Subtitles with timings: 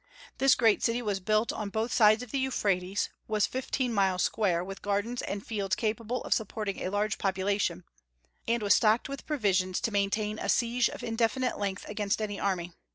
[0.39, 4.63] This great city was built on both sides of the Euphrates, was fifteen miles square,
[4.63, 7.83] with gardens and fields capable of supporting a large population,
[8.47, 12.71] and was stocked with provisions to maintain a siege of indefinite length against any enemy.